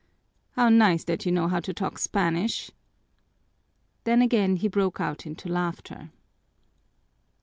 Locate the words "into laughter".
5.27-6.09